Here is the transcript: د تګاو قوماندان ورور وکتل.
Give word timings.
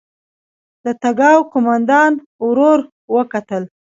د 0.85 0.87
تګاو 1.01 1.39
قوماندان 1.51 2.11
ورور 2.45 2.79
وکتل. 3.15 3.63